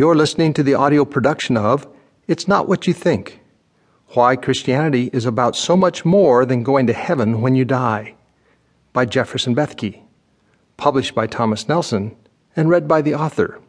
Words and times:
You're 0.00 0.16
listening 0.16 0.54
to 0.54 0.62
the 0.62 0.72
audio 0.72 1.04
production 1.04 1.58
of 1.58 1.86
It's 2.26 2.48
Not 2.48 2.66
What 2.66 2.86
You 2.86 2.94
Think 2.94 3.42
Why 4.14 4.34
Christianity 4.34 5.10
is 5.12 5.26
About 5.26 5.56
So 5.56 5.76
Much 5.76 6.06
More 6.06 6.46
Than 6.46 6.62
Going 6.62 6.86
to 6.86 6.94
Heaven 6.94 7.42
When 7.42 7.54
You 7.54 7.66
Die 7.66 8.14
by 8.94 9.04
Jefferson 9.04 9.54
Bethke, 9.54 10.00
published 10.78 11.14
by 11.14 11.26
Thomas 11.26 11.68
Nelson 11.68 12.16
and 12.56 12.70
read 12.70 12.88
by 12.88 13.02
the 13.02 13.14
author. 13.14 13.60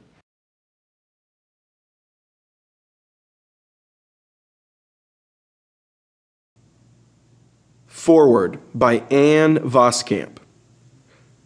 Foreword 7.87 8.57
by 8.73 8.99
Ann 9.11 9.57
Voskamp. 9.57 10.37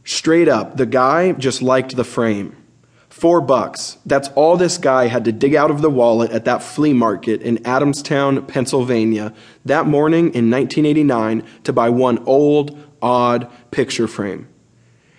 Straight 0.04 0.48
up, 0.48 0.78
the 0.78 0.86
guy 0.86 1.32
just 1.32 1.64
liked 1.64 1.96
the 1.96 2.04
frame. 2.04 2.56
Four 3.16 3.40
bucks. 3.40 3.98
That's 4.06 4.28
all 4.36 4.58
this 4.58 4.78
guy 4.78 5.08
had 5.08 5.24
to 5.24 5.32
dig 5.32 5.56
out 5.56 5.72
of 5.72 5.82
the 5.82 5.90
wallet 5.90 6.32
at 6.32 6.44
that 6.44 6.62
flea 6.62 6.92
market 6.92 7.42
in 7.42 7.60
Adamstown, 7.60 8.46
Pennsylvania, 8.46 9.34
that 9.64 9.88
morning 9.88 10.34
in 10.34 10.52
1989 10.52 11.42
to 11.64 11.72
buy 11.72 11.88
one 11.88 12.22
old, 12.26 12.78
odd 13.02 13.50
picture 13.72 14.10
frame. 14.10 14.50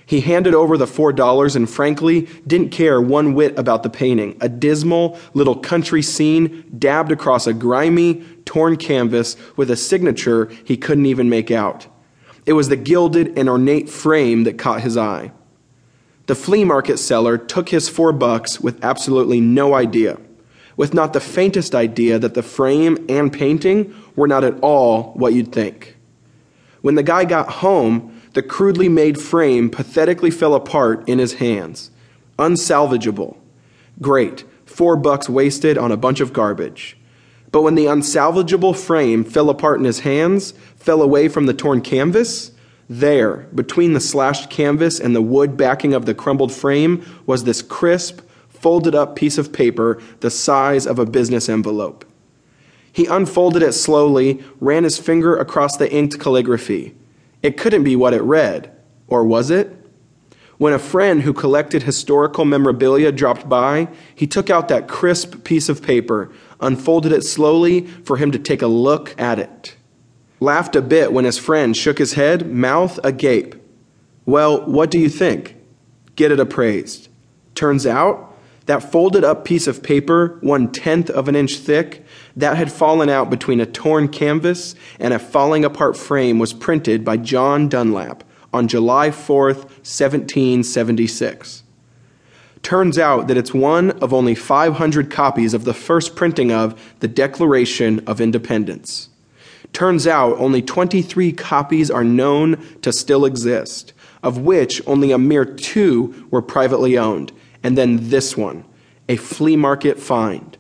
He 0.05 0.21
handed 0.21 0.53
over 0.53 0.77
the 0.77 0.87
four 0.87 1.11
dollars 1.11 1.57
and 1.57 1.71
frankly 1.71 2.29
didn't 2.47 2.69
care 2.69 3.01
one 3.01 3.33
whit 3.33 3.59
about 3.59 3.83
the 3.83 3.89
painting, 3.89 4.37
a 4.43 4.49
dismal 4.51 5.19
little 5.33 5.57
country 5.57 6.03
scene 6.03 6.71
dabbed 6.79 7.11
across 7.11 7.47
a 7.47 7.55
grimy, 7.55 8.23
torn 8.45 8.77
canvas 8.77 9.39
with 9.57 9.71
a 9.71 9.77
signature 9.77 10.53
he 10.67 10.77
couldn't 10.77 11.07
even 11.07 11.31
make 11.31 11.51
out. 11.51 11.87
It 12.45 12.53
was 12.53 12.69
the 12.69 12.77
gilded 12.77 13.39
and 13.39 13.49
ornate 13.49 13.89
frame 13.89 14.45
that 14.45 14.59
caught 14.59 14.83
his 14.83 14.99
eye. 14.99 15.33
The 16.27 16.35
flea 16.35 16.65
market 16.65 16.99
seller 16.99 17.39
took 17.39 17.69
his 17.69 17.89
four 17.89 18.13
bucks 18.13 18.61
with 18.61 18.85
absolutely 18.85 19.41
no 19.41 19.75
idea, 19.75 20.19
with 20.77 20.93
not 20.93 21.13
the 21.13 21.21
faintest 21.21 21.75
idea 21.75 22.19
that 22.19 22.35
the 22.35 22.43
frame 22.43 23.05
and 23.09 23.33
painting 23.33 23.95
were 24.17 24.27
not 24.27 24.43
at 24.43 24.59
all 24.61 25.13
what 25.15 25.35
you'd 25.35 25.53
think. 25.53 25.97
When 26.83 26.97
the 26.97 27.05
guy 27.05 27.25
got 27.25 27.49
home, 27.49 28.21
the 28.35 28.43
crudely 28.43 28.89
made 28.89 29.21
frame 29.21 29.71
pathetically 29.71 30.31
fell 30.31 30.55
apart 30.55 31.09
in 31.09 31.19
his 31.19 31.35
hands. 31.35 31.91
Unsalvageable. 32.39 33.37
Great. 34.01 34.45
Four 34.67 34.97
bucks 34.97 35.29
wasted 35.29 35.79
on 35.79 35.93
a 35.93 35.97
bunch 35.97 36.21
of 36.21 36.33
garbage. 36.33 36.99
But 37.53 37.63
when 37.63 37.77
the 37.77 37.87
unsalvageable 37.87 38.77
frame 38.77 39.25
fell 39.25 39.49
apart 39.49 39.79
in 39.79 39.85
his 39.85 40.01
hands, 40.01 40.53
fell 40.77 41.01
away 41.01 41.29
from 41.29 41.47
the 41.47 41.55
torn 41.55 41.81
canvas, 41.81 42.51
there, 42.89 43.49
between 43.55 43.93
the 43.93 44.01
slashed 44.01 44.51
canvas 44.51 45.01
and 45.01 45.15
the 45.15 45.23
wood 45.23 45.57
backing 45.57 45.93
of 45.93 46.07
the 46.07 46.15
crumbled 46.15 46.53
frame, 46.53 47.05
was 47.27 47.45
this 47.45 47.63
crisp, 47.63 48.21
folded 48.49 48.95
up 48.95 49.17
piece 49.17 49.39
of 49.39 49.53
paper 49.53 50.01
the 50.21 50.31
size 50.31 50.87
of 50.87 50.99
a 50.99 51.07
business 51.07 51.49
envelope. 51.49 52.05
He 52.93 53.07
unfolded 53.07 53.63
it 53.63 53.73
slowly, 53.73 54.43
ran 54.61 54.85
his 54.85 54.99
finger 54.99 55.37
across 55.37 55.77
the 55.77 55.93
inked 55.93 56.19
calligraphy. 56.19 56.95
It 57.43 57.59
couldn't 57.59 57.85
be 57.85 57.97
what 57.97 58.15
it 58.15 58.23
read, 58.23 58.75
or 59.09 59.25
was 59.25 59.51
it? 59.51 59.73
When 60.59 60.73
a 60.73 60.79
friend 60.79 61.21
who 61.23 61.35
collected 61.35 61.83
historical 61.83 62.47
memorabilia 62.47 63.13
dropped 63.13 63.49
by, 63.49 63.89
he 64.15 64.27
took 64.27 64.49
out 64.49 64.69
that 64.69 64.89
crisp 64.89 65.45
piece 65.45 65.69
of 65.69 65.83
paper, 65.83 66.33
unfolded 66.61 67.13
it 67.13 67.25
slowly 67.25 67.87
for 67.87 68.17
him 68.17 68.31
to 68.31 68.39
take 68.39 68.63
a 68.63 68.67
look 68.67 69.15
at 69.21 69.39
it. 69.39 69.77
Laughed 70.41 70.77
a 70.77 70.83
bit 70.83 71.13
when 71.13 71.25
his 71.25 71.39
friend 71.39 71.77
shook 71.77 71.99
his 71.99 72.13
head, 72.13 72.51
mouth 72.51 73.01
agape. 73.03 73.55
Well, 74.27 74.67
what 74.67 74.91
do 74.91 74.99
you 74.99 75.09
think? 75.09 75.57
Get 76.15 76.33
it 76.33 76.41
appraised. 76.41 77.09
Turns 77.55 77.87
out, 77.87 78.37
that 78.67 78.91
folded 78.91 79.25
up 79.25 79.45
piece 79.45 79.67
of 79.67 79.83
paper, 79.83 80.39
one 80.41 80.71
tenth 80.71 81.09
of 81.09 81.29
an 81.29 81.37
inch 81.37 81.57
thick, 81.57 82.05
that 82.35 82.57
had 82.57 82.71
fallen 82.71 83.09
out 83.09 83.31
between 83.31 83.61
a 83.61 83.67
torn 83.67 84.09
canvas 84.09 84.75
and 84.99 85.15
a 85.15 85.19
falling 85.19 85.65
apart 85.65 85.97
frame 85.97 86.39
was 86.39 86.53
printed 86.53 87.05
by 87.05 87.17
John 87.17 87.69
Dunlap 87.69 88.25
on 88.53 88.69
July 88.69 89.11
4th, 89.11 89.65
1776. 89.85 91.63
Turns 92.63 92.99
out 92.99 93.29
that 93.29 93.37
it's 93.37 93.55
one 93.55 93.93
of 94.03 94.13
only 94.13 94.35
500 94.35 95.11
copies 95.11 95.55
of 95.55 95.65
the 95.65 95.75
first 95.75 96.17
printing 96.17 96.51
of 96.51 96.95
the 96.99 97.09
Declaration 97.09 98.01
of 98.09 98.21
Independence. 98.21 99.09
Turns 99.73 100.07
out 100.07 100.39
only 100.39 100.63
23 100.63 101.33
copies 101.33 101.91
are 101.91 102.05
known 102.05 102.65
to 102.83 102.93
still 102.93 103.25
exist, 103.25 103.93
of 104.23 104.39
which 104.39 104.81
only 104.87 105.13
a 105.13 105.19
mere 105.19 105.45
two 105.45 106.27
were 106.31 106.43
privately 106.43 106.97
owned, 106.97 107.33
and 107.63 107.77
then 107.77 108.09
this 108.09 108.37
one, 108.37 108.65
a 109.09 109.17
flea 109.17 109.57
market 109.57 109.99
find. 109.99 110.57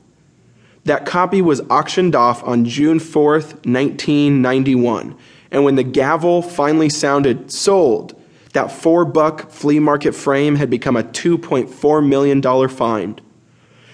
That 0.84 1.04
copy 1.04 1.42
was 1.42 1.62
auctioned 1.68 2.14
off 2.14 2.44
on 2.44 2.64
June 2.64 3.00
4th, 3.00 3.66
1991, 3.66 5.16
and 5.50 5.64
when 5.64 5.74
the 5.74 5.82
gavel 5.82 6.42
finally 6.42 6.88
sounded 6.88 7.50
sold, 7.50 8.14
that 8.52 8.72
four 8.72 9.04
buck 9.04 9.50
flea 9.50 9.78
market 9.78 10.14
frame 10.14 10.56
had 10.56 10.70
become 10.70 10.96
a 10.96 11.02
$2.4 11.02 12.06
million 12.06 12.68
find. 12.68 13.20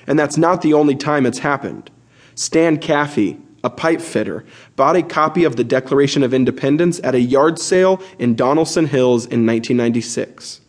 And 0.06 0.18
that's 0.18 0.36
not 0.36 0.62
the 0.62 0.74
only 0.74 0.94
time 0.94 1.26
it's 1.26 1.38
happened. 1.40 1.90
Stan 2.34 2.78
Caffey, 2.78 3.40
a 3.64 3.70
pipe 3.70 4.00
fitter, 4.00 4.44
bought 4.76 4.96
a 4.96 5.02
copy 5.02 5.44
of 5.44 5.56
the 5.56 5.64
Declaration 5.64 6.22
of 6.22 6.34
Independence 6.34 7.00
at 7.04 7.14
a 7.14 7.20
yard 7.20 7.58
sale 7.58 8.02
in 8.18 8.34
Donelson 8.34 8.86
Hills 8.86 9.24
in 9.24 9.46
1996. 9.46 10.60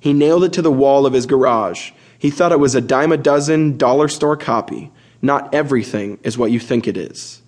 He 0.00 0.12
nailed 0.12 0.44
it 0.44 0.52
to 0.54 0.62
the 0.62 0.72
wall 0.72 1.06
of 1.06 1.12
his 1.12 1.26
garage. 1.26 1.92
He 2.18 2.30
thought 2.30 2.52
it 2.52 2.60
was 2.60 2.74
a 2.74 2.80
dime 2.80 3.12
a 3.12 3.16
dozen 3.16 3.76
dollar 3.78 4.08
store 4.08 4.36
copy. 4.36 4.90
Not 5.22 5.54
everything 5.54 6.18
is 6.22 6.36
what 6.36 6.50
you 6.50 6.60
think 6.60 6.86
it 6.86 6.96
is. 6.96 7.40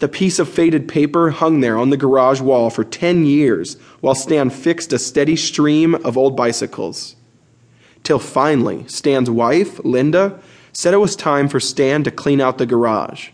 The 0.00 0.08
piece 0.08 0.38
of 0.38 0.48
faded 0.48 0.88
paper 0.88 1.30
hung 1.30 1.60
there 1.60 1.78
on 1.78 1.90
the 1.90 1.96
garage 1.96 2.40
wall 2.40 2.68
for 2.68 2.84
10 2.84 3.24
years 3.24 3.76
while 4.00 4.14
Stan 4.14 4.50
fixed 4.50 4.92
a 4.92 4.98
steady 4.98 5.36
stream 5.36 5.94
of 5.94 6.18
old 6.18 6.36
bicycles. 6.36 7.16
Till 8.02 8.18
finally, 8.18 8.84
Stan's 8.86 9.30
wife, 9.30 9.82
Linda, 9.84 10.40
said 10.72 10.92
it 10.92 10.98
was 10.98 11.16
time 11.16 11.48
for 11.48 11.60
Stan 11.60 12.02
to 12.04 12.10
clean 12.10 12.40
out 12.40 12.58
the 12.58 12.66
garage. 12.66 13.30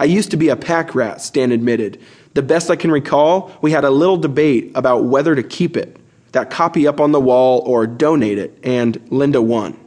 I 0.00 0.04
used 0.04 0.30
to 0.30 0.38
be 0.38 0.48
a 0.48 0.56
pack 0.56 0.94
rat, 0.94 1.20
Stan 1.20 1.52
admitted. 1.52 2.00
The 2.32 2.40
best 2.40 2.70
I 2.70 2.76
can 2.76 2.90
recall, 2.90 3.52
we 3.60 3.70
had 3.70 3.84
a 3.84 3.90
little 3.90 4.16
debate 4.16 4.72
about 4.74 5.04
whether 5.04 5.34
to 5.34 5.42
keep 5.42 5.76
it, 5.76 5.98
that 6.32 6.48
copy 6.48 6.86
up 6.86 7.02
on 7.02 7.12
the 7.12 7.20
wall, 7.20 7.60
or 7.66 7.86
donate 7.86 8.38
it, 8.38 8.58
and 8.62 8.98
Linda 9.10 9.42
won. 9.42 9.78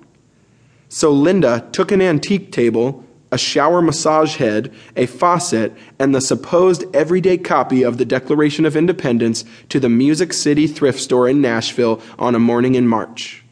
So 0.88 1.12
Linda 1.12 1.68
took 1.72 1.92
an 1.92 2.00
antique 2.00 2.52
table 2.52 3.04
a 3.32 3.38
shower 3.40 3.82
massage 3.82 4.36
head, 4.36 4.72
a 4.96 5.08
faucet, 5.08 5.74
and 5.98 6.14
the 6.14 6.22
supposed 6.22 6.84
everyday 6.94 7.36
copy 7.36 7.82
of 7.82 7.98
the 7.98 8.06
Declaration 8.06 8.64
of 8.64 8.78
Independence 8.78 9.44
to 9.70 9.80
the 9.80 9.90
Music 9.90 10.32
City 10.34 10.68
thrift 10.68 11.00
store 11.00 11.28
in 11.28 11.42
Nashville 11.42 12.00
on 12.20 12.36
a 12.36 12.40
morning 12.40 12.76
in 12.76 12.88
March, 12.88 13.43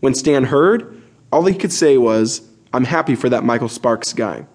When 0.00 0.14
Stan 0.14 0.44
heard, 0.44 1.02
all 1.30 1.44
he 1.44 1.54
could 1.54 1.72
say 1.72 1.98
was, 1.98 2.48
I'm 2.72 2.84
happy 2.84 3.14
for 3.14 3.28
that 3.28 3.44
Michael 3.44 3.68
Sparks 3.68 4.12
guy. 4.12 4.46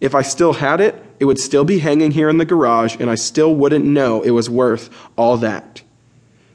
If 0.00 0.14
I 0.14 0.22
still 0.22 0.54
had 0.54 0.80
it, 0.80 1.02
it 1.18 1.24
would 1.24 1.38
still 1.38 1.64
be 1.64 1.78
hanging 1.78 2.10
here 2.10 2.28
in 2.28 2.38
the 2.38 2.44
garage, 2.44 2.96
and 3.00 3.10
I 3.10 3.14
still 3.14 3.54
wouldn't 3.54 3.84
know 3.84 4.22
it 4.22 4.30
was 4.30 4.50
worth 4.50 4.90
all 5.16 5.36
that. 5.38 5.82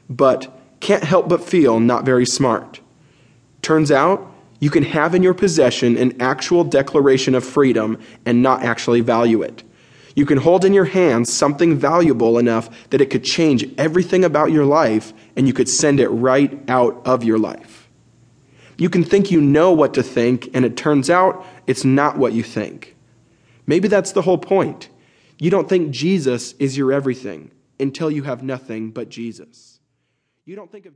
But 0.08 0.56
can't 0.80 1.04
help 1.04 1.28
but 1.28 1.44
feel 1.44 1.80
not 1.80 2.04
very 2.04 2.26
smart. 2.26 2.80
Turns 3.62 3.90
out, 3.90 4.29
you 4.60 4.70
can 4.70 4.82
have 4.84 5.14
in 5.14 5.22
your 5.22 5.34
possession 5.34 5.96
an 5.96 6.20
actual 6.20 6.64
declaration 6.64 7.34
of 7.34 7.44
freedom 7.44 7.98
and 8.26 8.42
not 8.42 8.62
actually 8.62 9.00
value 9.00 9.42
it. 9.42 9.64
You 10.14 10.26
can 10.26 10.38
hold 10.38 10.64
in 10.64 10.74
your 10.74 10.84
hands 10.84 11.32
something 11.32 11.76
valuable 11.76 12.38
enough 12.38 12.88
that 12.90 13.00
it 13.00 13.10
could 13.10 13.24
change 13.24 13.66
everything 13.78 14.24
about 14.24 14.52
your 14.52 14.66
life 14.66 15.14
and 15.34 15.46
you 15.46 15.54
could 15.54 15.68
send 15.68 15.98
it 15.98 16.08
right 16.08 16.60
out 16.68 17.00
of 17.06 17.24
your 17.24 17.38
life. 17.38 17.88
You 18.76 18.90
can 18.90 19.04
think 19.04 19.30
you 19.30 19.40
know 19.40 19.72
what 19.72 19.94
to 19.94 20.02
think 20.02 20.50
and 20.52 20.64
it 20.64 20.76
turns 20.76 21.08
out 21.08 21.44
it's 21.66 21.84
not 21.84 22.18
what 22.18 22.32
you 22.32 22.42
think. 22.42 22.96
Maybe 23.66 23.88
that's 23.88 24.12
the 24.12 24.22
whole 24.22 24.38
point. 24.38 24.88
You 25.38 25.50
don't 25.50 25.68
think 25.68 25.90
Jesus 25.90 26.52
is 26.58 26.76
your 26.76 26.92
everything 26.92 27.50
until 27.78 28.10
you 28.10 28.24
have 28.24 28.42
nothing 28.42 28.90
but 28.90 29.08
Jesus. 29.08 29.80
You 30.44 30.56
don't 30.56 30.70
think 30.70 30.84
of 30.84 30.88